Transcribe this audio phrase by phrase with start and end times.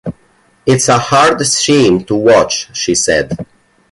[0.65, 3.37] "It's a hard scene to watch," she said.